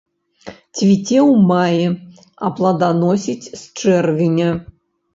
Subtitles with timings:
[0.77, 1.85] Цвіце ў маі,
[2.47, 4.51] а плоданасіць з чэрвеня.